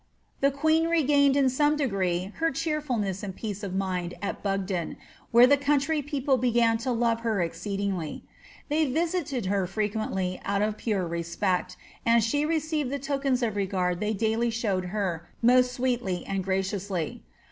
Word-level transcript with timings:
The 0.39 0.49
queen 0.49 0.87
regained 0.87 1.37
in 1.37 1.47
some 1.47 1.75
degree 1.77 2.31
her 2.37 2.49
cheerfulness 2.49 3.21
and 3.21 3.35
peace 3.35 3.61
of 3.61 3.75
mind 3.75 4.15
at 4.19 4.41
Bogden, 4.41 4.97
where 5.29 5.45
the 5.45 5.57
country 5.57 6.01
people 6.01 6.37
began 6.37 6.79
to 6.79 6.91
love 6.91 7.19
her 7.19 7.39
exceed 7.43 7.79
ingly. 7.79 8.23
They 8.67 8.91
visited 8.91 9.45
her 9.45 9.67
frequently 9.67 10.41
out 10.43 10.63
of 10.63 10.75
pure 10.79 11.07
respect, 11.07 11.77
and 12.03 12.23
she 12.23 12.45
received 12.47 12.89
the 12.89 12.97
tokens 12.97 13.43
of 13.43 13.55
regard 13.55 13.99
they 13.99 14.13
daily 14.15 14.49
showed 14.49 14.85
her 14.85 15.29
most 15.39 15.71
sweetly 15.71 16.25
and 16.25 16.43
graciously.' 16.43 17.21